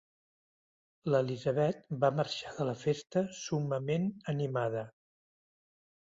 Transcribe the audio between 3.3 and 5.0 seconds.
summament animada.